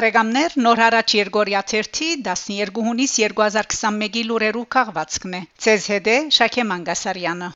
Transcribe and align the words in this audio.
Բարեկամներ 0.00 0.54
նոր 0.64 0.80
հարաճ 0.80 1.12
Երգորիա 1.16 1.60
1-ի 1.78 2.06
12 2.26 2.78
հունիս 2.84 3.16
2021-ի 3.22 4.22
լուրերու 4.28 4.62
քաղվածքն 4.74 5.34
է։ 5.38 5.40
Ցեզ 5.64 5.88
հետ 5.92 6.08
է 6.12 6.14
Շակե 6.36 6.64
Մանգասարյանը։ 6.70 7.48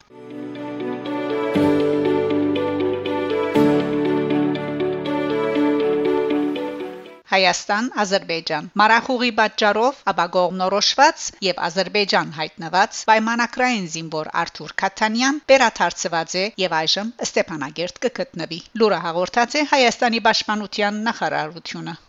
Հայաստան, 7.33 7.91
Ադրբեջան։ 8.05 8.71
Մարախուղի 8.83 9.33
պատճառով 9.41 10.05
ապագող 10.15 10.55
նորոշված 10.61 11.27
եւ 11.49 11.67
Ադրբեջան 11.73 12.39
հայտնված 12.45 13.03
պայմանակրային 13.09 13.93
զինվոր 13.97 14.35
Արթուր 14.45 14.79
Քաթանյան 14.85 15.45
վերաթարցված 15.49 16.41
է 16.45 16.49
եւ 16.69 16.81
այժմ 16.85 17.17
Ստեփանագերտ 17.31 18.07
կգտնվի։ 18.07 18.65
Լուրը 18.83 19.05
հաղորդած 19.09 19.63
է 19.63 19.69
Հայաստանի 19.77 20.27
Պաշտպանության 20.29 21.07
նախարարությունը։ 21.09 22.03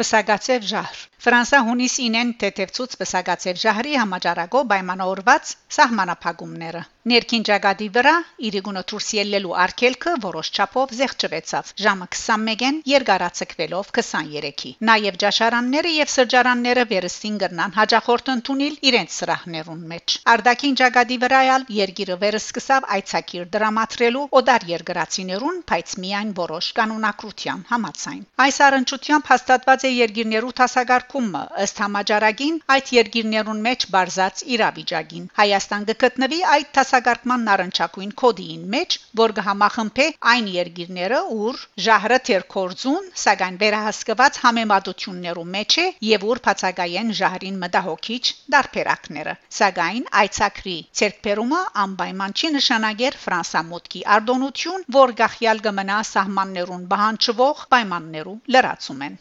Բսագացև 0.00 0.64
ժահր 0.70 1.02
Ֆրանսա 1.24 1.58
հունիս 1.66 1.92
9-ին 2.04 2.32
թեթևցուց 2.40 2.96
բսագացև 3.02 3.60
ժահրի 3.62 3.92
համաճարակով 4.02 4.66
պայմանավորված 4.72 5.52
սահմանափակումները 5.76 6.82
Ներքին 7.04 7.42
ճակատի 7.46 7.86
վրա 7.94 8.12
իրիգունը 8.48 8.82
դուրս 8.90 9.06
ելնելու 9.14 9.50
արկելքը 9.62 10.12
որոշ 10.24 10.48
չափով 10.54 10.92
զեղչվեցավ 10.98 11.72
ժամը 11.84 12.06
21-ին 12.14 12.78
երկարացկվելով 12.90 13.90
23-ի 13.98 14.70
նաև 14.88 15.18
ճաշարանները 15.24 15.92
եւ 15.94 16.12
սրճարանները 16.14 16.84
վերստին 16.92 17.36
գրնան 17.42 17.74
հաջախորդ 17.76 18.30
ընդունել 18.34 18.78
իրենց 18.90 19.18
սրահներուն 19.20 19.82
մեջ 19.90 20.14
Արդակին 20.34 20.78
ճակատի 20.80 21.18
վրայալ 21.26 21.66
երգիրը 21.80 22.16
վերսկսավ 22.24 22.88
այցակիր 22.96 23.44
դրամատրելու 23.58 24.24
օդար 24.40 24.66
երգրացիներուն 24.72 25.60
բայց 25.74 25.94
միայն 26.06 26.32
որոշ 26.40 26.70
կանոնակրության 26.80 27.66
համացայն 27.74 28.24
այս 28.48 28.62
առընչությամբ 28.70 29.30
հաստատված 29.34 29.86
է 29.90 29.92
երգիրներու 29.98 30.56
տասագարկումը 30.64 31.44
ըստ 31.68 31.84
համաճարակին 31.84 32.58
այդ 32.78 32.96
երգիրներուն 32.96 33.62
մեջ 33.68 33.88
բարձած 33.98 34.44
իրավիճակին 34.56 35.30
Հայաստան 35.44 35.88
կգտնվի 35.92 36.42
այդ 36.54 36.74
դասակարգման 36.94 37.44
նարնջակույն 37.48 38.10
կոդին 38.20 38.66
մեջ, 38.72 38.96
որ 39.18 39.32
կհամախմբե 39.36 40.04
այն 40.32 40.50
երկիրները, 40.54 41.18
ուր 41.44 41.56
ժահրը 41.86 42.18
թերկորձուն, 42.28 43.08
սակայն 43.22 43.56
վերահսկված 43.62 44.38
համեմատություններու 44.44 45.46
մեջ 45.56 45.78
է 45.84 45.86
եւ 46.08 46.26
ուր 46.30 46.42
բացակայեն 46.46 47.10
ժահրին 47.20 47.58
մտահոգիչ 47.64 48.22
դարբերակները։ 48.54 49.34
Սակայն 49.58 50.06
այցակրի 50.22 50.76
ցերկբերումը 51.02 51.62
անպայման 51.84 52.38
չի 52.38 52.52
նշանակեր 52.60 53.18
Ֆրանսամուտքի 53.24 54.06
արտոնություն, 54.18 54.86
որ 55.00 55.16
գախյալ 55.24 55.66
կմնա 55.66 55.98
սահմաններուն 56.14 56.88
բանջվող 56.94 57.66
պայմաններու 57.74 58.38
լրացում 58.54 59.06
են։ 59.10 59.20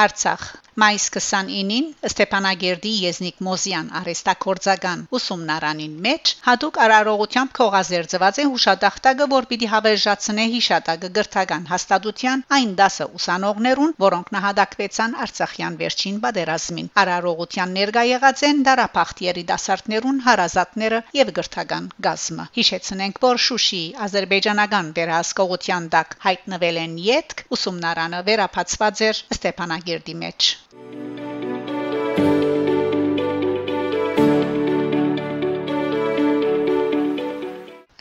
Արցախ 0.00 0.50
մայիս 0.80 1.06
29-ին 1.14 1.88
Ստեփանագերդի 2.08 2.90
Եզնիկ 3.04 3.40
Մոզյան 3.44 3.88
արեստակորձական 3.98 5.00
ուսումնարանին 5.18 5.96
մեջ 6.06 6.30
հadoop 6.46 6.78
արարողությամբ 6.84 7.50
քողազերծված 7.58 8.40
է 8.40 8.46
հուշադախտագը, 8.52 9.26
որ 9.32 9.48
պիտի 9.50 9.68
հավերժացնե 9.72 10.46
հիշատակը 10.52 11.10
գրթական 11.18 11.66
հաստատության 11.72 12.44
այն 12.56 12.72
դասը 12.78 13.08
ուսանողներուն, 13.20 13.92
որոնք 14.04 14.32
նահատակվեցան 14.36 15.16
Արցախյան 15.26 15.76
վերջին 15.82 16.16
պատերազմին։ 16.24 16.88
Արարողության 17.02 17.76
ներկա 17.76 18.06
եղած 18.12 18.44
են 18.48 18.64
դարապախտ 18.70 19.22
երիտասարդներուն, 19.28 20.24
հարազատները 20.28 21.02
եւ 21.20 21.34
գրթական 21.36 21.92
գազմը։ 22.08 22.48
Հիշեցնենք, 22.56 23.22
որ 23.28 23.42
Շուշի 23.48 23.82
Ադրբեջանական 24.08 24.90
վերահսկողության 24.96 25.92
տակ 25.92 26.18
հայտնվել 26.24 26.82
են 26.86 26.98
յետք 27.12 27.46
ուսումնարանը 27.58 28.24
վերապացված 28.32 29.06
էր 29.12 29.24
Ստեփանագերդի 29.36 29.91
մեջ։ 30.22 30.48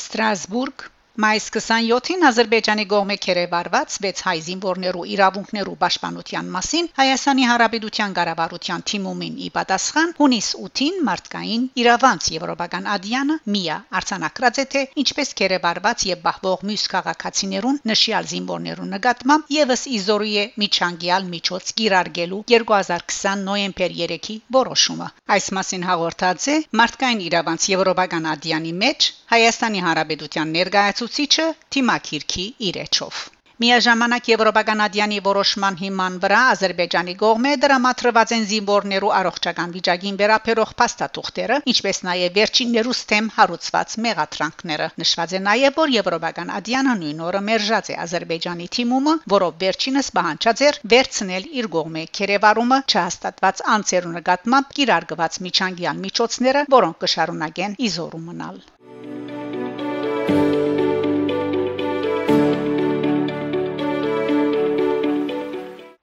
Ստրասբուրգ 0.02 0.88
Մայիս 1.20 1.46
27-ին 1.52 2.22
Ադրբեջանի 2.24 2.84
կողմէ 2.92 3.16
կերեվարված 3.24 3.96
6 4.04 4.22
հայ 4.26 4.36
զինվորներու 4.46 5.02
իրավունքներու 5.14 5.74
պաշտպանության 5.82 6.52
մասին 6.54 6.86
Հայաստանի 7.00 7.48
Հանրապետության 7.50 8.14
ղարավարության 8.20 8.86
թիմումին 8.92 9.36
ի 9.44 9.50
պատասխան 9.58 10.14
հունիս 10.22 10.48
8-ին 10.62 11.02
մարդկային 11.10 11.66
իրավանց 11.84 12.30
եվրոպական 12.36 12.88
ադյանը 12.96 13.38
միա 13.56 13.78
արցանակրած 14.00 14.62
է 14.64 14.66
թե 14.72 14.86
ինչպես 15.04 15.34
կերեվարված 15.42 16.06
եւ 16.12 16.24
բահվող 16.32 16.64
մյուս 16.72 16.88
քաղաքացիներուն 16.96 17.82
նշյալ 17.92 18.32
զինվորներու 18.32 18.90
նկատմամբ 18.96 19.54
եւս 19.58 19.86
իզորի 20.00 20.34
է 20.40 20.48
միջանկյալ 20.64 21.30
միջոց 21.36 21.76
գիրարգելու 21.82 22.42
2020 22.56 23.46
նոյեմբեր 23.52 23.98
3-ի 24.00 24.40
որոշումը 24.62 25.12
այս 25.36 25.52
մասին 25.60 25.86
հաղորդած 25.92 26.50
է 26.56 26.58
մարդկային 26.84 27.26
իրավանց 27.28 27.70
եվրոպական 27.76 28.32
ադյանի 28.38 28.76
մեջ 28.86 29.12
Հայաստանի 29.32 29.80
Հանրապետության 29.84 30.50
ներկայացուցիչ 30.52 31.11
ուսուցիչը 31.12 31.46
Թիմակիրքի 31.76 32.44
իրեչով 32.66 33.16
Միաժամանակ 33.62 34.28
Եվրոպական 34.32 34.84
ադյանի 34.86 35.18
որոշման 35.26 35.76
հիման 35.82 36.14
վրա 36.24 36.38
Ադրբեջանի 36.52 37.16
կողմէ 37.24 37.52
դրամատրված 37.64 38.32
են 38.38 38.46
զինվորներու 38.52 39.12
առողջական 39.18 39.74
վիճակին 39.76 40.20
վերաբերող 40.22 40.72
փաստաթուղթերը, 40.82 41.58
ինչպես 41.74 42.02
նաև 42.08 42.40
վերջիններուս 42.40 43.04
թեմ 43.12 43.30
հարուցված 43.36 43.98
մեղատրանքները։ 44.08 44.90
Նշված 45.04 45.36
է 45.36 45.44
նաև, 45.52 45.78
որ 45.82 45.94
Եվրոպական 45.98 46.56
ադյանը 46.58 46.96
նույն 47.04 47.24
օրը 47.28 47.44
մերժած 47.52 47.92
է 47.92 48.00
Ադրբեջանի 48.08 48.68
թիմումը, 48.80 49.16
որով 49.36 49.62
վերջինս 49.68 50.12
բանջած 50.22 50.68
էր 50.72 50.84
վերցնել 50.96 51.50
իր 51.62 51.72
կողմէ 51.78 52.06
քերեվարումը 52.22 52.84
չհաստատված 52.88 53.66
անձերու 53.78 54.18
նկատմամբ 54.18 54.76
կիրարգված 54.80 55.42
միջանկյալ 55.50 56.06
միջոցները, 56.08 56.68
որոնք 56.80 57.04
կշարունակեն 57.06 57.82
իզորու 57.92 58.28
մնալ։ 58.32 58.64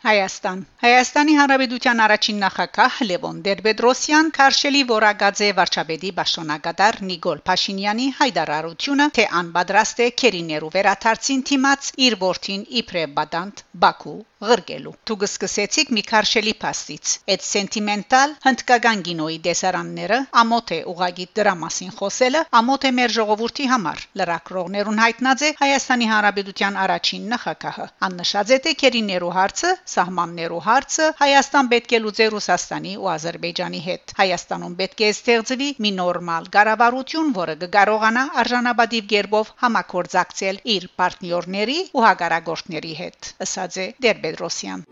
Հայաստան 0.08 0.60
Հայաստանի 0.82 1.32
Հանրապետության 1.38 1.98
առաջին 2.02 2.38
նախագահ 2.42 2.94
Լևոն 3.08 3.40
Դերբեդրոսյան 3.48 4.30
քարշելի 4.38 4.80
Voragadze 4.92 5.48
վարչապետի 5.58 6.12
Բաշոնագադար 6.20 6.98
Նիկոլ 7.08 7.42
Փաշինյանի 7.50 8.06
հայտարարությունը, 8.20 9.08
թե 9.18 9.26
անպատրաստ 9.42 10.02
է 10.06 10.08
քերիներու 10.22 10.72
վերաթարցին 10.78 11.44
թիմած 11.52 11.92
իր 12.08 12.18
ворթին 12.24 12.66
իբրե 12.82 13.04
բադանտ 13.20 13.64
Բաքու 13.84 14.18
ղրկելու։ 14.38 14.92
Դուք 15.10 15.22
սկսեցիք 15.26 15.88
մի 15.96 16.02
քարշելի 16.08 16.52
փաստից։ 16.62 17.12
Այդ 17.34 17.44
սենտիմենտալ 17.46 18.34
հնդկական 18.44 19.00
գինոյի 19.08 19.38
դեսարանները 19.46 20.18
ամոթ 20.42 20.72
է 20.76 20.78
ուղագի 20.92 21.26
դրա 21.38 21.54
մասին 21.62 21.90
խոսելը, 21.98 22.42
ամոթ 22.60 22.86
է 22.88 22.92
մեր 22.98 23.14
ժողովրդի 23.16 23.66
համար։ 23.72 24.04
Լրակրողներուն 24.20 25.02
հայտնած 25.02 25.42
է 25.48 25.50
Հայաստանի 25.58 26.06
Հանրապետության 26.12 26.78
առաջին 26.84 27.24
նախագահը։ 27.32 27.86
Աննշած 28.08 28.52
է 28.54 28.58
թե 28.68 28.74
քերիներու 28.82 29.32
հարցը, 29.38 29.72
սահմաններու 29.94 30.62
հարցը 30.68 31.10
Հայաստան 31.18 31.72
պետք 31.74 31.96
է 31.98 32.00
լուծի 32.06 32.28
Ռուսաստանի 32.38 32.94
ու 33.02 33.10
Ադրբեջանի 33.18 33.82
հետ։ 33.88 34.14
Հայաստանում 34.22 34.78
պետք 34.78 35.02
է 35.02 35.10
ստեղծվի 35.18 35.68
մի 35.82 35.92
նորմալ 35.98 36.48
կառավարություն, 36.54 37.34
որը 37.42 37.58
կկարողանա 37.66 38.24
արժանապատիվ 38.44 39.10
գերբով 39.16 39.52
համակորձակցել 39.66 40.62
իր 40.78 40.88
պարտներների 41.02 41.78
ու 41.98 42.06
հագարագործների 42.06 42.94
հետ։ 43.02 43.32
Ասած 43.48 43.78
է 43.82 43.86
Դերբե 44.04 44.27
Պետրոսյան 44.28 44.82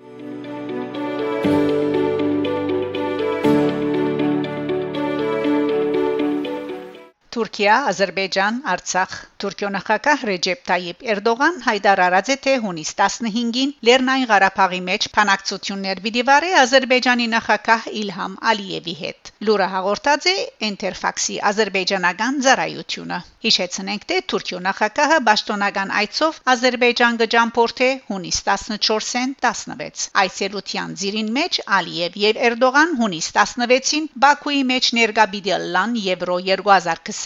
Թուրքիա, 7.36 7.72
Ադրբեջան, 7.92 8.60
Արցախ 8.72 9.14
Թուրքիո 9.42 9.68
նախագահ 9.72 10.22
Ռեջեփ 10.26 10.60
Թայիփ 10.68 11.02
Էրդողան 11.12 11.56
հայտարարած 11.66 12.28
է 12.32 12.36
թե 12.46 12.52
հունիս 12.62 12.92
15-ին 13.00 13.72
Լեռնային 13.88 14.28
Ղարաբաղի 14.30 14.78
մեջ 14.86 15.08
փանակցություններ 15.16 16.00
պիտի 16.06 16.22
վարի 16.28 16.52
Ադրբեջանի 16.60 17.26
նախագահ 17.32 17.88
Իլհամ 18.00 18.38
Ալիևի 18.52 18.94
հետ։ 19.00 19.30
Լուրը 19.48 19.66
հաղորդած 19.74 20.28
է 20.32 20.34
Interfax-ի 20.70 21.36
ադրբեջանական 21.50 22.40
ծառայությունը։ 22.46 23.18
Հիշեցնենք, 23.46 24.08
թե 24.10 24.16
Թուրքիո 24.32 24.62
նախագահը 24.68 25.18
պաշտոնական 25.28 25.92
այցով 26.00 26.40
Ադրբեջան 26.56 27.20
գջամփորթե 27.20 27.90
հունիս 28.08 28.40
14-ին 28.48 29.36
16։ 29.44 30.08
Այցելության 30.24 30.96
ծիրին 31.04 31.30
մեջ 31.36 31.60
Ալիև 31.80 32.18
եւ 32.24 32.42
Էրդողան 32.48 32.96
հունիս 33.04 33.30
16-ին 33.36 34.10
Բաքուի 34.24 34.64
մեջ 34.72 34.90
ներկա 35.02 35.28
պիտի 35.36 35.56
լան 35.76 36.00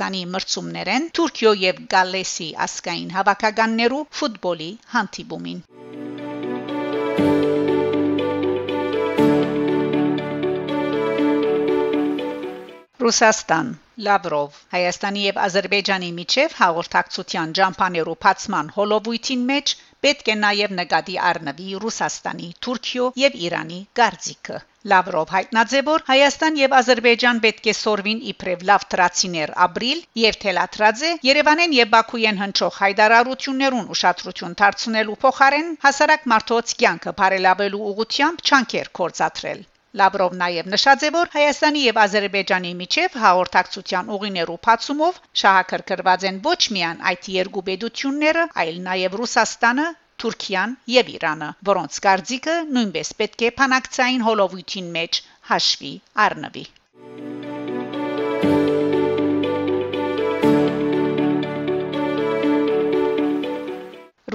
20-ի 0.01 0.23
մրցումներեն 0.35 1.11
Թուրքիո 1.19 1.57
եւ 1.65 1.83
Գալեսի 1.97 2.49
ասկային 2.69 3.11
հավաքականներու 3.19 4.05
ֆուտբոլի 4.21 4.71
հանդիպումին։ 4.97 5.61
Ռուսաստան 13.05 13.69
Լավրով 14.07 14.57
Հայաստանի 14.73 15.23
եւ 15.27 15.39
Ադրբեջանի 15.45 16.11
միջև 16.19 16.57
հաղորդակցության 16.59 17.55
ճամփաներու 17.59 18.17
փացման 18.25 18.71
հոլովույթին 18.77 19.47
մեջ 19.53 19.75
պետք 20.07 20.31
է 20.35 20.37
նաեւ 20.43 20.75
նկատի 20.81 21.17
առնվի 21.31 21.69
Ռուսաստանի, 21.85 22.51
Թուրքիո 22.67 23.13
եւ 23.25 23.39
Իրանի 23.49 23.81
գարձիկը։ 24.01 24.61
Լավրով 24.89 25.33
հայտնաձե 25.33 25.81
որ 25.87 26.03
Հայաստան 26.07 26.55
եւ 26.59 26.75
Ադրբեջան 26.77 27.41
պետք 27.45 27.67
է 27.73 27.75
սորվին 27.79 28.21
իբրև 28.31 28.63
լավ 28.71 28.87
տրացիներ 28.95 29.51
ապրիլ 29.65 29.99
եւ 30.21 30.39
թելատրաձե 30.45 31.11
Երևանեն 31.29 31.75
եւ 31.79 31.91
Բաքուեն 31.95 32.41
հնչող 32.43 32.79
հայդարարություններուն 32.85 33.91
ուշադրություն 33.97 34.57
դարձնելու 34.63 35.19
փոխարեն 35.27 35.69
հասարակ 35.85 36.25
մարդոց 36.35 36.75
կյանքը 36.85 37.15
բարելավելու 37.21 37.83
ուղղությամբ 37.91 38.47
չանքեր 38.49 38.91
կորցատրել 39.01 39.63
Լավրով 39.99 40.35
նաև 40.41 40.73
նշած 40.73 41.05
է, 41.07 41.09
որ 41.15 41.31
Հայաստանի 41.37 41.81
եւ 41.85 41.97
Ադրբեջանի 42.01 42.69
միջև 42.81 43.17
հաղորդակցության 43.23 44.13
ուղիներու 44.17 44.61
փացումով 44.67 45.17
շահակրկրված 45.43 46.27
են 46.31 46.39
ոչ 46.45 46.61
միայն 46.77 47.01
այդ 47.11 47.33
երկու 47.37 47.65
պետությունները, 47.71 48.45
այլ 48.65 48.79
նաև 48.87 49.19
Ռուսաստանը, 49.21 49.89
Թուրքիան 50.23 50.75
եւ 50.95 51.15
Իրանը, 51.15 51.49
որոնց 51.71 52.01
կարծիքը 52.09 52.57
նույնպես 52.77 53.15
պետք 53.23 53.47
է 53.49 53.55
փանակցային 53.63 54.27
հոլովույթին 54.29 54.93
մեջ 54.99 55.23
հաշվի 55.53 55.95
առնվի։ 56.27 56.65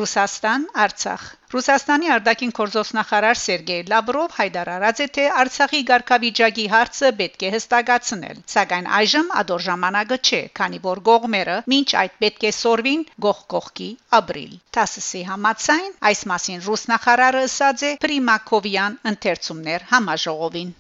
Ռուսաստան, 0.06 0.66
Արցախ 0.84 1.22
Ռուսաստանի 1.54 2.10
արտաքին 2.16 2.52
գործոստնախարար 2.58 3.40
Սերգեյ 3.44 3.80
Լավրով 3.94 4.36
հայտարարած 4.40 5.02
է 5.06 5.08
թե 5.16 5.24
Արցախի 5.44 5.80
ղարքավիճակի 5.88 6.66
հարցը 6.74 7.12
պետք 7.22 7.46
է 7.48 7.52
հստակացնել, 7.56 8.44
սակայն 8.54 8.92
այժմ 9.00 9.34
ադոր 9.42 9.66
ժամանակը 9.70 10.20
չէ, 10.30 10.42
քանի 10.62 10.82
որ 10.86 11.02
գողմերը 11.10 11.58
մինչ 11.74 11.90
այդ 12.04 12.22
պետք 12.26 12.48
է 12.50 12.54
սորվին 12.60 13.04
գող-գողքի 13.28 13.90
ապրիլ։ 14.20 14.54
Տասսի 14.78 15.24
համացայն 15.32 15.92
այս 16.12 16.26
մասին 16.34 16.66
ռուս 16.70 16.88
նախարարը 16.94 17.46
ասաց 17.50 17.88
է 17.90 17.96
Պրիմակովյան 18.06 19.02
ընթերցումներ 19.16 19.90
համաժողովին։ 19.96 20.76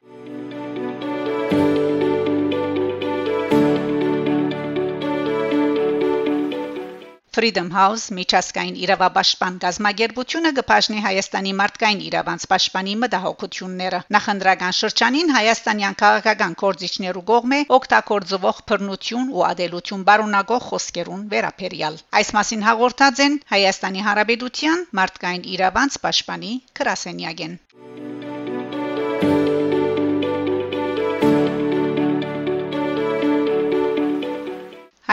Freedom 7.36 7.68
House 7.76 8.04
միջազգային 8.16 8.76
իրավապաշտպան 8.80 9.56
գազագերբությունը 9.64 10.52
կփաշնի 10.60 11.02
Հայաստանի 11.06 11.52
մարդկային 11.62 12.04
իրավանց 12.06 12.46
պաշտպանի 12.52 12.94
մտահոգությունները։ 13.02 14.00
Նախնդրական 14.16 14.78
շրջանին 14.78 15.34
հայաստանյան 15.36 15.98
քաղաքական 16.04 16.56
կորձիչներու 16.64 17.26
կողմէ 17.32 17.60
օգտագործվող 17.80 18.64
բռնություն 18.72 19.28
ու 19.36 19.46
ադելություն 19.52 20.08
բարոնագող 20.08 20.64
խոսքերուն 20.70 21.28
վերապերյալ։ 21.36 22.00
Այս 22.24 22.34
մասին 22.40 22.66
հաղորդած 22.72 23.24
են 23.28 23.40
Հայաստանի 23.52 24.08
Հանրապետության 24.08 24.90
մարդկային 25.04 25.48
իրավանց 25.60 26.02
պաշտպանի 26.08 26.54
Կրասենյագեն։ 26.80 27.58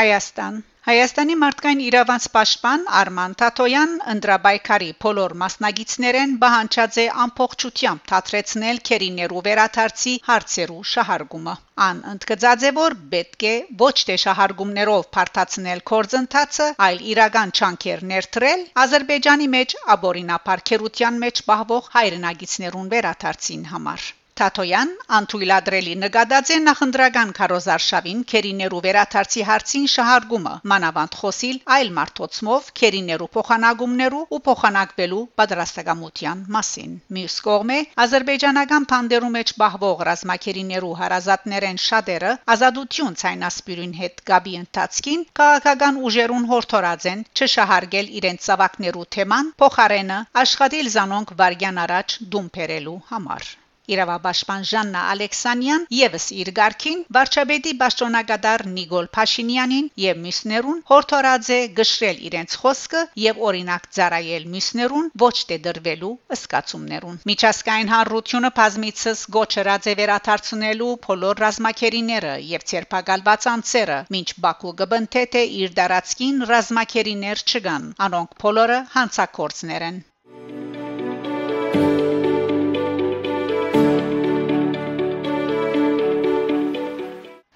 Հայաստան 0.03 0.63
Հայաստանի 0.87 1.35
մարդկային 1.41 1.81
իրավանց 1.83 2.25
պաշտպան 2.37 2.81
Արման 3.01 3.35
Թաթոյան 3.41 3.93
ընդրաբայքարի 4.13 4.89
բոլոր 5.05 5.35
մասնագետներեն 5.43 6.33
բանջած 6.45 6.97
է 7.03 7.05
ամփոխչությամբ 7.25 8.01
թատրեցնել 8.13 8.81
քերիներու 8.89 9.43
վերաթարցի 9.49 10.15
հարցերու 10.31 10.81
շահարգումը։ 10.93 11.55
Ան 11.87 12.01
ընդգծած 12.15 12.67
է 12.67 12.73
որ 12.81 12.97
պետք 13.13 13.47
է 13.51 13.53
ոչ 13.85 13.95
թե 14.09 14.17
շահարգումներով 14.25 15.07
փարթացնել 15.19 15.85
կորձընթացը, 15.93 16.67
այլ 16.89 17.05
իրական 17.13 17.55
չանքեր 17.61 18.03
ներդրել 18.15 18.65
Ադրբեջանի 18.87 19.49
մեջ 19.55 19.77
աբորինապար 19.97 20.65
քերության 20.73 21.23
մեջ 21.27 21.45
պահվող 21.53 21.93
հայրենագիցներուն 21.95 22.93
վերաթարցին 22.97 23.71
համար։ 23.77 24.11
Թաթոյան 24.41 24.91
անթույլադրելի 25.17 25.95
նկատած 26.03 26.51
է 26.55 26.57
նախնդրական 26.67 27.33
քարոզարշավին 27.39 28.21
քերիներու 28.33 28.79
վերաթարցի 28.87 29.43
հարցին 29.49 29.85
շահարգումը 29.95 30.53
մանավանդ 30.73 31.19
խոսիլ 31.23 31.59
այլ 31.77 31.91
մարդոցմով 31.99 32.71
քերիներու 32.81 33.29
փոխանակումներու 33.37 34.23
ու 34.37 34.41
փոխանակվելու 34.47 35.21
պատրաստակամության 35.43 36.41
մասին 36.57 36.97
մյուս 37.19 37.37
կողմը 37.49 37.79
ազերբայջանական 38.07 38.89
փանդերու 38.95 39.33
մեջ 39.37 39.55
բահվող 39.65 40.05
ռազմակերիներու 40.11 40.95
հարազատներեն 41.03 41.83
շատերը 41.87 42.35
ազատություն 42.57 43.19
ցայնասպյուրին 43.25 43.97
հետ 44.01 44.27
գաբի 44.33 44.59
ընթացքին 44.63 45.27
քաղաքական 45.43 46.03
ուժերուն 46.09 46.49
հորթորած 46.55 47.11
են 47.13 47.27
չշահարգել 47.37 48.13
իրենց 48.23 48.49
ցավակներու 48.49 49.09
թեման 49.19 49.57
փոխարենը 49.65 50.23
աշխատել 50.47 50.95
զանոնք 50.97 51.37
վարգյան 51.43 51.83
առաջ 51.89 52.23
դում 52.37 52.55
բերելու 52.57 53.01
համար 53.13 53.57
Իրավաբաշխան 53.91 54.65
Ժաննա 54.71 55.01
Ալեքսանյան 55.13 55.87
եւս 55.99 56.27
իր 56.43 56.51
ղարքին 56.59 57.01
վարչապետի 57.17 57.73
պաշտոնակատար 57.83 58.63
Նիկոլ 58.75 59.09
Փաշինյանին 59.17 59.89
եւ 60.03 60.21
մյուսներուն 60.27 60.83
հորթորած 60.93 61.51
է 61.57 61.59
գշրել 61.81 62.21
իրենց 62.29 62.57
խոսքը 62.63 63.03
եւ 63.25 63.41
օրինակ 63.49 63.89
ծառայել 63.99 64.47
մյուսներուն 64.55 65.11
ոչ 65.25 65.33
թե 65.51 65.59
դրվելու 65.67 66.13
ըսկացումներուն 66.37 67.19
միջազգային 67.33 67.93
հանրությունը 67.95 68.53
բազմիցս 68.61 69.25
գոչրած 69.39 69.91
է 69.93 69.97
վերաթարցնելու 70.03 70.93
բոլոր 71.09 71.45
ռազմակերիները 71.47 72.37
եւ 72.53 72.69
ցերպակալված 72.75 73.51
անձերը 73.57 73.99
ոչ 74.19 74.37
Բաքու 74.47 74.77
գբնթե 74.83 75.27
թե 75.35 75.45
իր 75.65 75.77
դարածքին 75.83 76.47
ռազմակերիներ 76.55 77.45
չկան 77.51 77.91
անոնք 78.09 78.41
բոլորը 78.47 78.81
հանցակործներ 78.97 79.91
են 79.91 80.03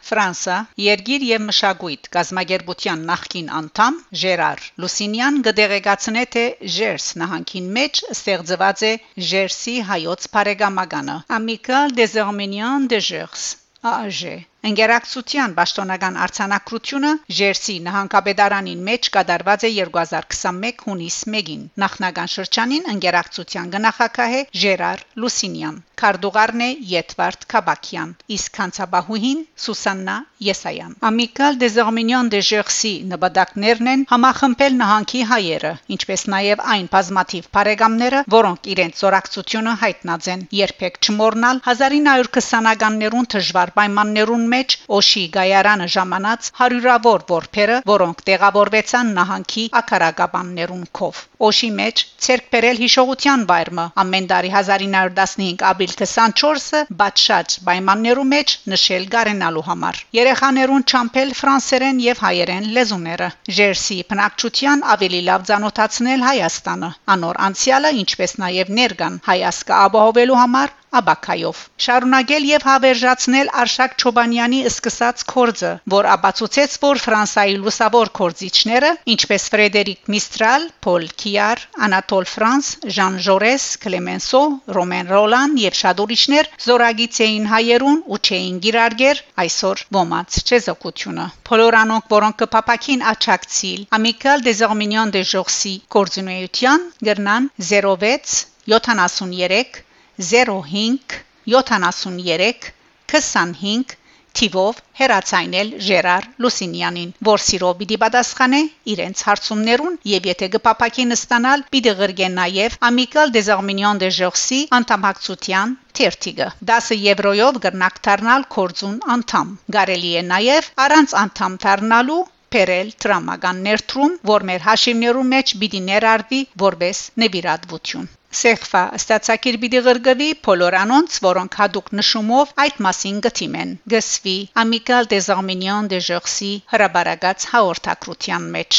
Ֆրանսա 0.07 0.57
Երգիր 0.85 1.27
եւ 1.29 1.45
մշակույթ 1.49 2.09
գազագերբության 2.17 3.05
նախկին 3.11 3.49
անդամ 3.61 4.01
Ժերար 4.23 4.65
Լուսինյան 4.85 5.41
գդեղեկացնե 5.49 6.25
թե 6.37 6.45
Ժերս 6.77 7.07
նահանգին 7.23 7.71
մեջ 7.79 8.03
ստեղծված 8.17 8.85
է 8.91 8.93
Ժերսի 9.31 9.77
հայոց 9.93 10.29
բարեկամականը 10.37 11.17
Amical 11.41 11.97
des 12.03 12.19
Arméniens 12.27 12.91
de 12.95 13.01
Gers 13.11 13.49
AG 13.95 14.23
Ընկերակցության 14.66 15.52
պաշտոնական 15.56 16.16
արցանակրությունը 16.25 17.11
Ժերսի 17.38 17.75
նահանգապետարանին 17.87 18.80
մեջ 18.88 19.08
կատարված 19.16 19.66
է 19.68 19.70
2021 19.78 20.82
հունիս 20.87 21.18
1-ին։ 21.30 21.66
Նախնական 21.82 22.32
շրջանին 22.35 22.88
ընկերակցության 22.96 23.75
գնահակահ 23.76 24.35
է 24.40 24.40
Ժերար 24.62 25.04
Լուսինյան, 25.23 25.76
Կարդուղարն 26.02 26.62
է 26.64 26.70
Եթվարդ 26.92 27.44
Կաբակյան, 27.52 28.11
իսկ 28.37 28.58
հանցաբահուհին 28.61 29.38
Սուսաննա 29.66 30.16
Եսայան։ 30.46 30.96
Amical 31.11 31.56
des 31.62 31.78
Arméniens 31.85 32.28
de 32.35 32.42
Jersey 32.49 33.06
նպատակներն 33.12 33.88
են 33.92 34.02
համախմբել 34.11 34.76
նահանգի 34.82 35.23
հայերը, 35.30 35.73
ինչպես 35.96 36.26
նաև 36.35 36.64
այն 36.75 36.90
բազմաթիվ 36.96 37.49
բարեկամները, 37.56 38.20
որոնք 38.37 38.68
իրենց 38.75 39.00
զորակցությունը 39.06 39.75
հայտնած 39.87 40.28
են 40.35 40.44
երբեք 40.61 41.00
չմոռնալ 41.06 41.62
1920-ականներուն 41.64 43.30
դժվար 43.37 43.75
պայմաններուն 43.80 44.46
մեջ 44.57 44.79
Օշի 45.01 45.25
գայարանը 45.37 45.91
ժամանած 45.99 46.51
հարյուրավոր 46.63 47.29
որբերը, 47.37 47.79
որոնք 47.93 48.27
տեղավորվեցան 48.33 49.15
նահանգի 49.21 49.69
ակարագաբաններուն 49.85 50.85
կով։ 51.01 51.25
Օշի 51.47 51.73
մեջ 51.79 52.05
ցերկ 52.27 52.53
բերել 52.57 52.85
հիշողության 52.87 53.43
վայրը 53.53 53.65
ամեն 54.03 54.27
տարի 54.31 54.51
1915 54.53 55.65
ապրիլ 55.71 55.95
24-ը 56.01 56.81
բաճշաճ 57.01 57.57
պայմաններու 57.67 58.27
մեջ 58.31 58.55
նշել 58.73 59.07
գարենալու 59.15 59.65
համար։ 59.69 60.01
Երեխաներուն 60.19 60.87
ճամփել 60.93 61.35
ֆրանսերեն 61.41 62.01
եւ 62.07 62.23
հայերեն 62.27 62.71
լեզուները։ 62.79 63.29
Ժերսի 63.59 63.99
բնակչության 64.13 64.87
ավելի 64.97 65.23
լավ 65.31 65.47
ճանոթացնել 65.51 66.27
Հայաստանը։ 66.31 66.91
Անոր 67.17 67.43
անցյալը, 67.51 67.95
ինչպես 68.07 68.37
նաեւ 68.47 68.75
ներկան 68.81 69.21
հայասկա 69.31 69.85
ապահովելու 69.91 70.43
համար 70.45 70.77
Աբակայով 70.97 71.61
շարունակել 71.85 72.45
եւ 72.49 72.64
հավերժացնել 72.66 73.49
Արշակ 73.62 73.95
Չոբանյանի 74.00 74.61
սկսած 74.71 75.25
կորձը, 75.33 75.71
որ 75.95 76.09
ապացուցեց, 76.12 76.76
որ 76.85 77.00
Ֆրանսայի 77.05 77.57
լուսավոր 77.62 78.11
կորձիչները, 78.19 78.90
ինչպես 79.14 79.47
Ֆրեդերիկ 79.55 80.11
Միստրալ, 80.14 80.66
Պոլ 80.87 81.07
Կիար, 81.23 81.64
Անատոլ 81.87 82.28
Ֆրանս, 82.33 82.71
Ժան 82.97 83.19
Ժորես, 83.26 83.66
Կլեմենսո, 83.85 84.43
Ռոմեն 84.78 85.12
Ռոլան 85.14 85.57
եւ 85.64 85.78
շատ 85.81 86.02
ուրիշներ 86.07 86.50
զորագից 86.66 87.21
էին 87.26 87.50
հայերուն 87.52 88.00
ու 88.07 88.21
չէին 88.23 88.61
գիրարգեր 88.69 89.23
այսօր 89.47 89.85
ոմած 89.99 90.40
չեզոկությունը։ 90.47 91.26
Բոլորանոնք, 91.50 92.11
որոնք 92.16 92.40
կփապակին 92.45 93.07
աչակցիլ, 93.14 93.87
Amical 94.00 94.47
des 94.47 94.62
Arméniens 94.71 95.12
de 95.19 95.25
Jorsi 95.35 95.75
կորձունեության 95.97 96.87
գրնան 97.11 97.50
06 97.73 98.47
73 98.66 99.83
05 100.18 101.20
73 101.52 102.73
25 103.12 103.96
թիվով 104.37 104.78
հերացայնել 105.00 105.68
Ժերար 105.87 106.26
Լուսինյանին, 106.44 107.12
որ 107.28 107.42
սիրո 107.46 107.73
պիտի 107.80 107.99
պատասխանե 108.02 108.61
իրենց 108.94 109.23
հարցումներուն 109.28 109.99
եւ 110.12 110.28
եթե 110.30 110.49
գպապակի 110.56 111.06
նստանալ 111.12 111.64
պիտի 111.75 111.94
գրգեն 112.00 112.37
նաեւ 112.40 112.76
Amical 112.90 113.32
des 113.37 113.50
Arméniens 113.56 114.02
de 114.04 114.11
Jorsi 114.18 114.61
անդամակցության 114.78 115.75
թերթիգը 116.00 116.49
10 116.73 116.90
եվրոյով 117.06 117.61
գրնակ 117.66 118.00
դառնալ 118.08 118.49
կորձուն 118.56 118.99
անդամ 119.16 119.52
գարելի 119.78 120.12
է 120.23 120.25
նաև 120.32 120.73
առանց 120.87 121.16
անդամ 121.25 121.61
դառնալու 121.66 122.23
Պերել 122.54 122.90
տրամական 123.04 123.64
ներդրում, 123.68 124.12
որ 124.30 124.44
մեր 124.50 124.62
հաշիվներու 124.66 125.25
մեջ 125.32 125.56
պիտի 125.62 125.80
ներառվի 125.88 126.38
որպես 126.62 127.00
նվիրատվություն։ 127.25 128.06
Սեխվա 128.37 128.81
ստացակիր 128.99 129.57
պիտի 129.62 129.81
գրգվի 129.87 130.28
Պոլորանոնց, 130.47 131.11
որոնք 131.26 131.52
հadouk 131.61 131.87
նշումով 132.00 132.52
այդ 132.64 132.76
մասին 132.87 133.23
գտիմեն։ 133.26 133.71
Գսվի 133.95 134.37
Amical 134.64 135.05
des 135.12 135.26
Arméniens 135.37 135.88
de 135.93 135.99
Jersey 136.11 136.52
հրաբարագած 136.75 137.38
հաղորդակցության 137.55 138.45
մեջ 138.59 138.73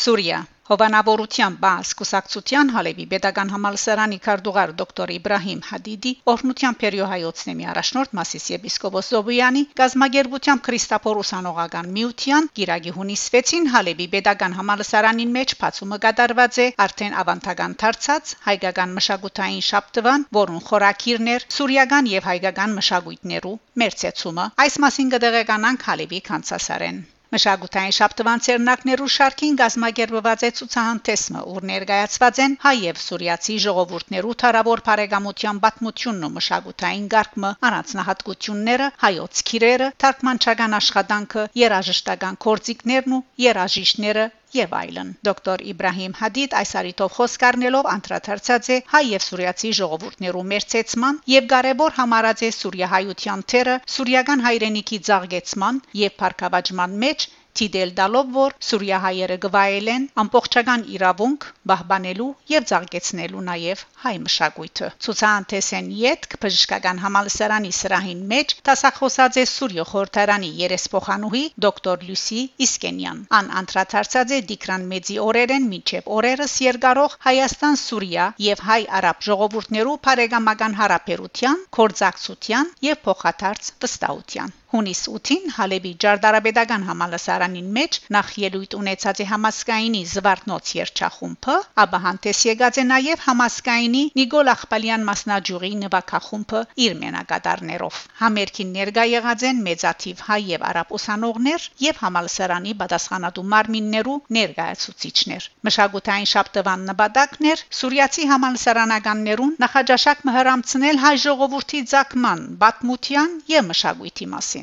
Սուրիա 0.00 0.40
Հովանավորության 0.70 1.54
բաց 1.62 1.88
կուսակցության 1.98 2.68
Հալեվի 2.74 3.04
Պետական 3.12 3.48
համալսարանի 3.52 4.18
քարտուղար 4.26 4.72
դոկտոր 4.80 5.12
Իբրահիմ 5.14 5.62
Հադիդի 5.70 6.12
օրհնության 6.32 6.78
պերիոհայոցնեմի 6.82 7.66
առաջնորդ 7.72 8.14
Մասիս 8.18 8.46
եպիսկոպոս 8.54 9.10
Զոբյանի 9.14 9.64
գազագերբությամբ 9.82 10.64
Քրիստապոր 10.68 11.20
ուսանողական 11.24 11.90
միության 11.98 12.48
Գիրագի 12.60 12.94
հունիս 13.00 13.26
6-ին 13.34 13.68
Հալեվի 13.74 14.08
Պետական 14.14 14.56
համալսարանին 14.60 15.36
մեջ 15.40 15.58
բացումը 15.66 16.00
կատարված 16.06 16.62
է 16.64 16.70
արդեն 16.86 17.20
ավանդական 17.24 17.78
դարձած 17.84 18.34
հայկական 18.48 18.98
մշակութային 19.00 19.64
շաբթվան, 19.74 20.28
որուն 20.40 20.66
խորակիրներ 20.70 21.48
սուրիական 21.60 22.12
եւ 22.16 22.30
հայկական 22.32 22.76
մշակույթներու 22.80 23.56
մերցեցումը 23.84 24.50
այս 24.66 24.84
մասին 24.86 25.16
կդեղեկանանք 25.16 25.88
Հալեվի 25.90 26.28
կանցասարեն 26.30 27.08
Մշակութային 27.34 27.92
շաբթվան 27.94 28.40
ցերնակներու 28.44 29.08
շարքին 29.16 29.58
գազմագերբված 29.58 30.40
է 30.46 30.50
ցուցահանդեսը, 30.60 31.42
ուր 31.52 31.66
ներկայացված 31.70 32.40
են 32.44 32.56
հայ 32.64 32.72
եւ 32.84 32.98
սուրիացի 33.02 33.58
ժողովուրդներու 33.64 34.34
թարավոր 34.42 34.82
բարեկամության 34.88 35.60
պատմությունն 35.66 36.26
ու 36.26 36.32
մշակութային 36.40 37.06
գարկմը, 37.14 37.52
առանձնահատկությունները, 37.70 38.90
հայոց 39.04 39.44
քիրերը, 39.52 39.88
թարգմանչական 40.04 40.76
աշխատանքը, 40.80 41.46
երաժշտական 41.62 42.40
կորցիկներն 42.48 43.16
ու 43.20 43.24
երաժիշտները 43.46 44.26
եւ 44.56 44.74
այլն։ 44.80 45.10
Դոկտոր 45.26 45.64
Իբրահիմ 45.72 46.14
Հադիդ 46.20 46.56
այս 46.60 46.72
արիտով 46.80 47.12
խոսք 47.16 47.44
առնելով 47.50 47.88
անդրադարձած 47.94 48.70
է 48.74 48.78
հայ 48.92 49.02
եւ 49.10 49.26
սուրիացի 49.26 49.72
ժողովուրդներու 49.80 50.46
մերցեցման 50.52 51.20
եւ 51.34 51.50
կարեւոր 51.54 51.96
համարած 52.00 52.44
է 52.48 52.50
սուրիահայության 52.60 53.44
թերը 53.54 53.76
սուրիական 53.96 54.44
հայրենիքի 54.46 54.98
ցաղգեցման 55.10 55.82
եւ 56.04 56.16
փառքավաճման 56.24 56.98
մեջ 57.04 57.28
Տիդել 57.58 57.90
դալով 57.98 58.28
որ 58.34 58.52
Սուրիահայերը 58.66 59.36
գվայելեն 59.44 60.04
ամբողջական 60.22 60.82
իրավունք 60.96 61.46
բահբանելու 61.70 62.26
եւ 62.52 62.66
ցաղկեցնելու 62.70 63.42
նաեւ 63.48 63.82
հայ 64.04 64.12
մշակույթը 64.26 64.90
ցուցանտեսեն 65.06 65.88
յետք 66.02 66.36
բժշկական 66.44 67.00
համալսարանի 67.04 67.72
սրահին 67.78 68.22
մեջ 68.34 68.54
տասախոսած 68.68 69.40
է 69.42 69.44
Սուրիո 69.54 69.86
խորհրդարանի 69.92 70.52
երեսփոխանուհի 70.60 71.42
դոկտոր 71.66 72.06
Լուսի 72.10 72.40
Իսկենյան 72.68 73.24
ան 73.40 73.50
անդրադարձած 73.62 74.36
է 74.38 74.40
Դիկրան 74.52 74.86
մեծի 74.94 75.18
օրերեն 75.26 75.68
միջև 75.74 76.14
օրերս 76.20 76.56
երկարող 76.68 77.18
Հայաստան-Սուրիա 77.26 78.30
եւ 78.46 78.64
հայ-արաբ 78.70 79.28
ժողովուրդներու 79.30 79.98
բարեկամական 80.08 80.80
հարաբերության, 80.84 81.68
կորձակցության 81.80 82.74
եւ 82.90 83.04
փոխադարձ 83.10 83.74
վստահության 83.84 84.59
Հունիս 84.70 84.98
8-ին 85.10 85.46
Հալեբի 85.50 85.90
Ջարդարաբեդական 86.02 86.84
համալսարանին 86.86 87.70
մեջ 87.76 87.96
նախ 88.14 88.28
ելույթ 88.40 88.74
ունեցած 88.78 89.22
է 89.22 89.24
համասկայինի 89.30 90.02
Զվարթնոց 90.10 90.70
երչախումբը, 90.76 91.56
ապա 91.84 91.98
հանդես 92.04 92.42
եկած 92.48 92.78
է 92.78 92.84
նաև 92.90 93.24
համասկայինի 93.24 94.02
Նիկոլ 94.20 94.50
Ախպալյան 94.52 95.06
մասնաճյուղի 95.08 95.72
նվակախումբը 95.80 96.60
իր 96.86 96.94
մենակատարներով։ 97.00 97.98
Համերգին 98.20 98.70
ներկա 98.78 99.06
եղած 99.14 99.46
են 99.50 99.64
մեծաթիվ 99.66 100.22
հայ 100.28 100.38
եւ 100.50 100.68
արաբ 100.70 100.94
ուսանողներ 101.00 101.66
եւ 101.90 102.00
համալսարանի 102.04 102.76
պատասխանատու 102.84 103.46
մարմիններու 103.56 104.16
ներկայացուցիչներ։ 104.38 105.50
Մշակութային 105.66 106.30
շաբթվան 106.36 106.86
նպատակներ 106.92 107.66
Սուրիացի 107.80 108.30
համալսարանականներուն 108.36 109.58
նախաճաշակ 109.66 110.24
մհրամցնել 110.30 111.04
հայ 111.08 111.14
ժողովրդի 111.26 111.84
ցակման, 111.96 112.48
բաթմության 112.62 113.38
եւ 113.56 113.70
մշակույթի 113.74 114.32
մասին 114.36 114.59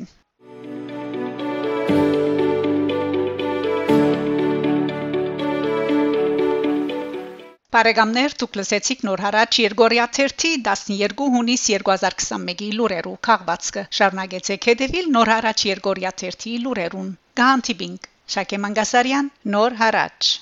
Բարեկամներ, 7.76 8.34
դուք 8.42 8.54
լսեցիք 8.58 9.02
նոր 9.08 9.22
հարաճ 9.24 9.58
Երգորիա 9.62 10.06
3-ի 10.18 10.52
12 10.68 11.26
հունիս 11.34 11.66
2021-ի 11.72 12.70
լուրերու 12.78 13.14
քաղվածքը։ 13.30 13.84
Շարունակեցեք 14.00 14.70
հետևել 14.72 15.12
նոր 15.18 15.34
հարաճ 15.36 15.66
Երգորիա 15.74 16.16
3-ի 16.24 16.56
լուրերուն։ 16.64 17.14
Գանտիբինգ 17.44 18.10
Շակե 18.38 18.64
Մանգասարյան, 18.68 19.32
նոր 19.58 19.80
հարաճ։ 19.84 20.34